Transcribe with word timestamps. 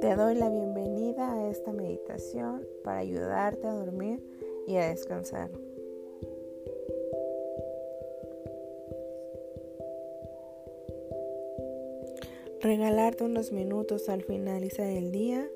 Te 0.00 0.16
doy 0.16 0.36
la 0.36 0.48
bienvenida 0.48 1.34
a 1.34 1.50
esta 1.50 1.72
meditación 1.72 2.66
para 2.82 3.00
ayudarte 3.00 3.66
a 3.66 3.72
dormir 3.72 4.22
y 4.66 4.76
a 4.76 4.88
descansar. 4.88 5.50
Regalarte 12.62 13.24
unos 13.24 13.52
minutos 13.52 14.08
al 14.08 14.22
finalizar 14.22 14.86
el 14.86 15.12
día 15.12 15.50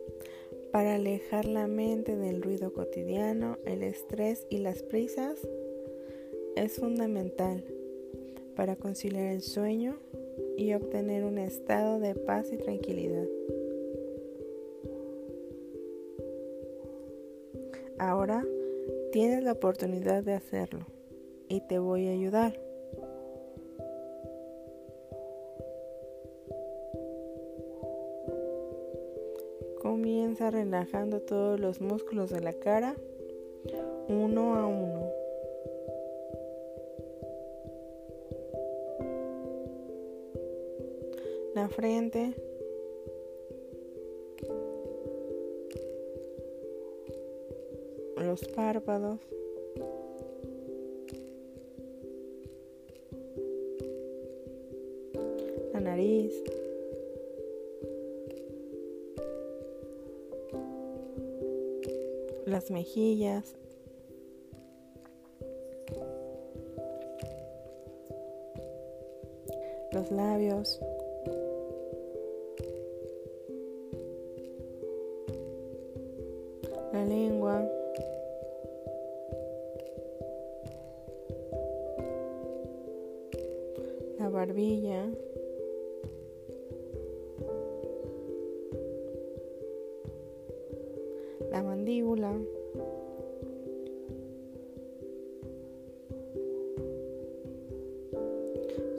para 0.71 0.97
alejar 0.97 1.47
la 1.47 1.67
mente 1.67 2.17
del 2.17 2.43
ruido 2.43 2.75
cotidiano, 2.75 3.57
el 3.65 3.83
estrés 3.83 4.47
y 4.51 4.59
las 4.59 4.83
prisas 4.83 5.39
es 6.57 6.77
fundamental 6.77 7.65
para 8.55 8.77
conciliar 8.77 9.33
el 9.33 9.41
sueño 9.41 9.99
y 10.57 10.75
obtener 10.75 11.25
un 11.25 11.39
estado 11.39 11.99
de 11.99 12.15
paz 12.15 12.53
y 12.53 12.57
tranquilidad. 12.57 13.27
Ahora 17.99 18.45
tienes 19.13 19.45
la 19.45 19.53
oportunidad 19.53 20.23
de 20.25 20.33
hacerlo 20.33 20.87
y 21.49 21.61
te 21.61 21.79
voy 21.79 22.09
a 22.09 22.13
ayudar. 22.13 22.59
Comienza 29.81 30.51
relajando 30.51 31.21
todos 31.21 31.61
los 31.61 31.81
músculos 31.81 32.31
de 32.31 32.41
la 32.41 32.53
cara 32.55 32.97
uno 34.09 34.57
a 34.57 34.67
uno. 34.67 35.12
Frente. 41.73 42.35
Los 48.17 48.47
párpados, 48.49 49.19
la 55.73 55.81
nariz, 55.81 56.33
las 62.47 62.71
mejillas, 62.71 63.55
los 69.93 70.11
labios, 70.11 70.81
la 84.19 84.29
barbilla, 84.31 85.11
la 91.51 91.63
mandíbula, 91.65 92.33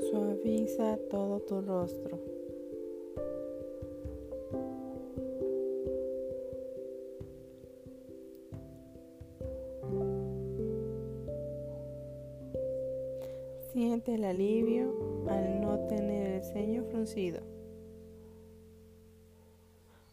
suaviza 0.10 0.98
todo 1.10 1.40
tu 1.40 1.62
rostro. 1.62 2.33
El 14.14 14.26
alivio 14.26 14.94
al 15.28 15.60
no 15.60 15.88
tener 15.88 16.34
el 16.34 16.44
ceño 16.44 16.84
fruncido 16.84 17.40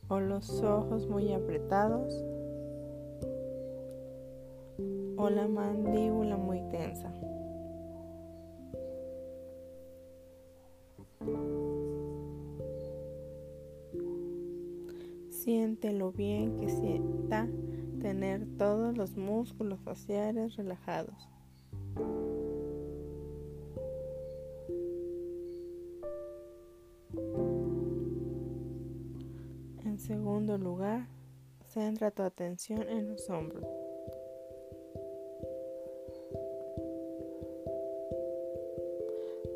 o 0.09 0.19
los 0.21 0.63
ojos 0.63 1.07
muy 1.07 1.35
apretados 1.35 2.15
o 5.19 5.29
la 5.29 5.47
mandíbula 5.49 6.39
muy 6.39 6.63
tensa. 6.71 7.13
Siente 15.29 15.93
lo 15.93 16.11
bien 16.11 16.57
que 16.57 16.71
sienta 16.71 17.51
tener 18.01 18.47
todos 18.57 18.97
los 18.97 19.19
músculos 19.19 19.79
faciales 19.81 20.57
relajados. 20.57 21.29
En 30.01 30.07
segundo 30.07 30.57
lugar, 30.57 31.09
centra 31.63 32.11
tu 32.11 32.23
atención 32.23 32.89
en 32.89 33.11
los 33.11 33.29
hombros. 33.29 33.67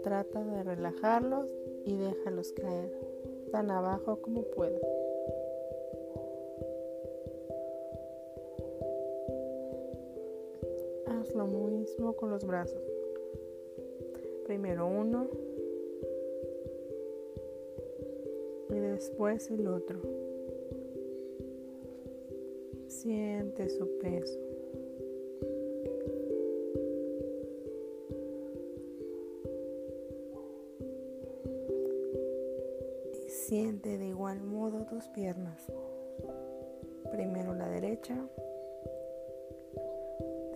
Trata 0.02 0.44
de 0.44 0.62
relajarlos 0.62 1.48
y 1.86 1.96
déjalos 1.96 2.52
caer 2.52 2.92
tan 3.52 3.70
abajo 3.70 4.20
como 4.20 4.42
puedas. 4.42 4.82
Haz 11.06 11.34
lo 11.34 11.46
mismo 11.46 12.14
con 12.16 12.28
los 12.28 12.44
brazos. 12.44 12.82
Primero 14.44 14.86
uno 14.86 15.26
y 18.68 18.74
después 18.74 19.50
el 19.50 19.66
otro. 19.68 20.23
Siente 23.04 23.68
su 23.68 23.98
peso. 23.98 24.38
Y 33.12 33.28
siente 33.28 33.98
de 33.98 34.06
igual 34.06 34.40
modo 34.40 34.86
tus 34.86 35.06
piernas. 35.08 35.70
Primero 37.12 37.52
la 37.54 37.68
derecha. 37.68 38.16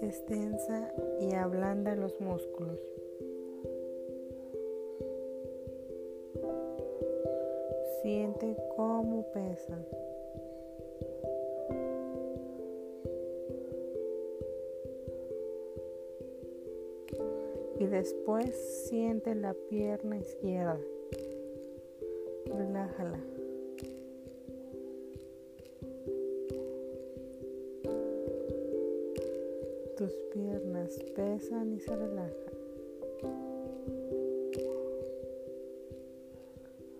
Destensa 0.00 0.90
y 1.20 1.34
ablanda 1.34 1.94
los 1.96 2.18
músculos. 2.18 2.80
Siente 8.00 8.56
cómo 8.74 9.30
pesan. 9.34 9.84
Después 17.98 18.54
siente 18.88 19.34
la 19.34 19.54
pierna 19.68 20.18
izquierda. 20.18 20.78
Relájala. 22.46 23.18
Tus 29.96 30.12
piernas 30.32 30.96
pesan 31.16 31.72
y 31.72 31.80
se 31.80 31.96
relajan. 31.96 32.54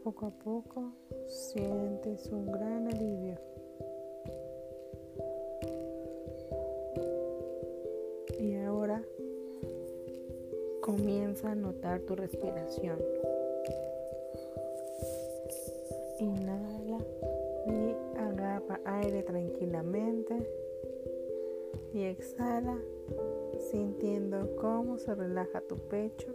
Poco 0.03 0.27
a 0.27 0.31
poco 0.31 0.93
sientes 1.29 2.27
un 2.33 2.51
gran 2.51 2.89
alivio. 2.89 3.39
Comienza 11.39 11.51
a 11.51 11.55
notar 11.55 12.01
tu 12.01 12.17
respiración. 12.17 12.99
Inhala 16.19 16.99
y 17.67 18.19
agarra 18.19 18.81
aire 18.85 19.23
tranquilamente 19.23 20.35
y 21.95 22.03
exhala 22.03 22.77
sintiendo 23.71 24.57
cómo 24.57 24.99
se 24.99 25.15
relaja 25.15 25.61
tu 25.61 25.77
pecho 25.77 26.35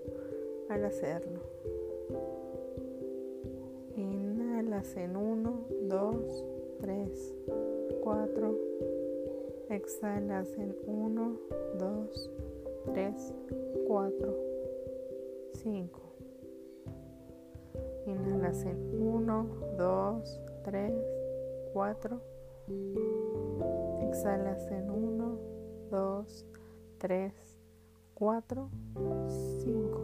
al 0.70 0.86
hacerlo. 0.86 1.42
Inhalas 3.98 4.96
en 4.96 5.18
1, 5.18 5.66
2, 5.82 6.46
3, 6.82 7.34
4. 8.02 8.58
Exhalas 9.70 10.48
en 10.58 10.76
1, 10.88 11.40
2, 11.80 12.30
3, 12.86 13.34
4, 13.88 14.53
5. 15.64 16.02
Inhalas 18.06 18.66
en 18.66 19.02
1, 19.02 19.48
2, 19.78 20.42
3, 20.64 20.94
4. 21.74 22.22
Exhalas 24.02 24.70
en 24.72 24.90
1, 24.90 25.40
2, 25.90 26.46
3, 26.98 27.34
4, 28.14 28.70
5. 29.64 30.00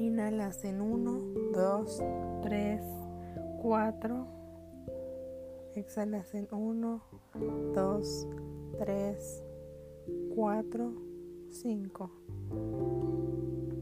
Inhalas 0.00 0.64
en 0.64 0.80
1, 0.80 1.52
2, 1.52 2.02
3, 2.42 2.82
4. 3.62 4.26
Exhalas 5.76 6.34
en 6.34 6.48
1, 6.50 7.00
2, 7.74 8.28
3, 8.78 9.44
4, 10.34 11.09
5. 11.50 12.10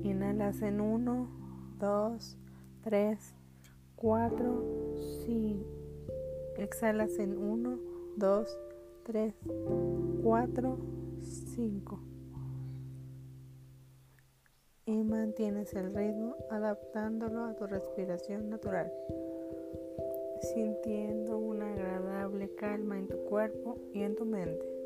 Inhalas 0.03 0.63
en 0.63 0.81
1, 0.81 1.29
2, 1.79 2.39
3, 2.83 3.35
4, 3.97 4.95
5. 5.27 5.65
Exhalas 6.57 7.19
en 7.19 7.37
1, 7.37 7.79
2, 8.17 8.59
3, 9.05 9.35
4, 10.23 10.79
5. 11.21 12.01
Y 14.87 15.05
mantienes 15.05 15.75
el 15.75 15.95
ritmo 15.95 16.35
adaptándolo 16.51 17.45
a 17.45 17.55
tu 17.55 17.67
respiración 17.67 18.49
natural, 18.49 18.91
sintiendo 20.55 21.39
una 21.39 21.71
agradable 21.73 22.55
calma 22.55 22.99
en 22.99 23.07
tu 23.07 23.19
cuerpo 23.25 23.77
y 23.93 24.03
en 24.03 24.17
tu 24.17 24.25
mente. 24.25 24.78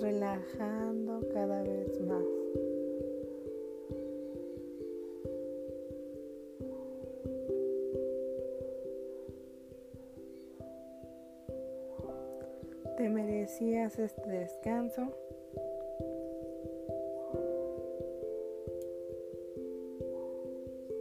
Relajando 0.00 1.20
cada 1.32 1.62
vez 1.62 2.00
más. 2.00 2.24
Te 12.96 13.08
merecías 13.08 13.98
este 13.98 14.28
descanso. 14.30 15.08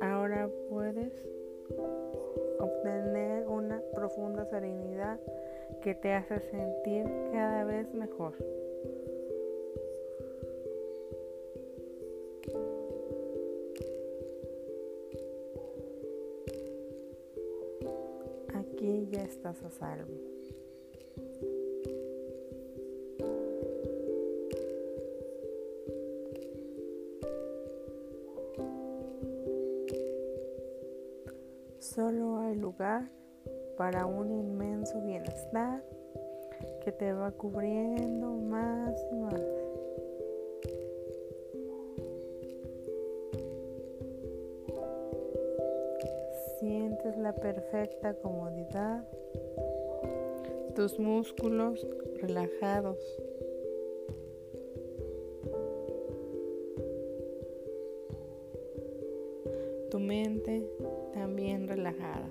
Ahora 0.02 0.50
puedes 0.70 1.14
obtener 2.60 3.48
una 3.48 3.82
profunda 3.94 4.46
serenidad 4.46 5.20
que 5.82 5.96
te 5.96 6.14
hace 6.14 6.40
sentir 6.40 7.06
cada 7.32 7.64
vez 7.64 7.94
mejor. 7.94 8.34
Aquí 18.90 19.08
ya 19.12 19.22
estás 19.22 19.64
a 19.64 19.70
salvo. 19.70 20.16
Solo 31.78 32.40
hay 32.40 32.56
lugar 32.56 33.12
para 33.78 34.08
un 34.08 34.32
inmenso 34.32 35.00
bienestar 35.02 35.84
que 36.84 36.92
te 36.92 37.14
va 37.14 37.32
cubriendo 37.32 38.32
más 38.32 38.96
y 39.12 39.16
más. 39.18 39.69
Sientes 47.02 47.22
la 47.22 47.34
perfecta 47.34 48.14
comodidad, 48.16 49.08
tus 50.76 51.00
músculos 51.00 51.88
relajados. 52.22 52.98
Tu 59.90 60.00
mente 60.00 60.68
también 61.14 61.70
relajada. 61.70 62.30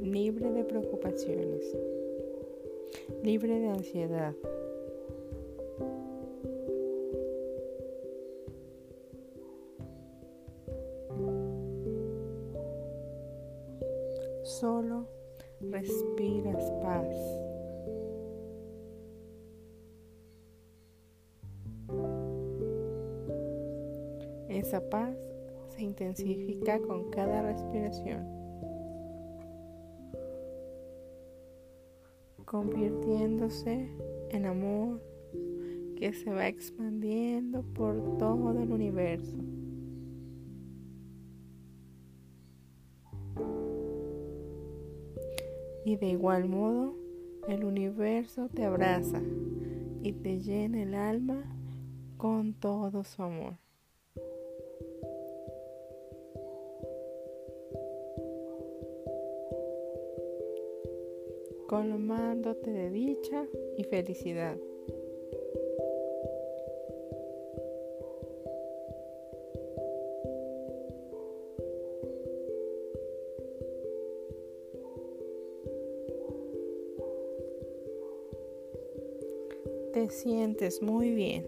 libre 0.00 0.50
de 0.50 0.64
preocupaciones, 0.64 1.76
libre 3.22 3.60
de 3.60 3.68
ansiedad. 3.68 4.34
Respiras 15.70 16.70
paz. 16.82 17.16
Esa 24.48 24.80
paz 24.90 25.16
se 25.68 25.82
intensifica 25.82 26.80
con 26.80 27.10
cada 27.10 27.42
respiración. 27.42 28.42
convirtiéndose 32.52 33.88
en 34.28 34.44
amor 34.44 35.00
que 35.96 36.12
se 36.12 36.30
va 36.30 36.48
expandiendo 36.48 37.62
por 37.62 38.18
todo 38.18 38.50
el 38.62 38.70
universo. 38.70 39.38
Y 45.84 45.96
de 45.96 46.06
igual 46.06 46.48
modo, 46.48 46.94
el 47.48 47.64
universo 47.64 48.48
te 48.48 48.64
abraza 48.64 49.20
y 50.02 50.12
te 50.12 50.40
llena 50.40 50.82
el 50.82 50.94
alma 50.94 51.44
con 52.16 52.54
todo 52.54 53.04
su 53.04 53.22
amor. 53.22 53.54
colmándote 61.72 62.70
de 62.70 62.90
dicha 62.90 63.46
y 63.78 63.84
felicidad. 63.84 64.58
Sientes 80.12 80.82
muy 80.82 81.10
bien. 81.10 81.46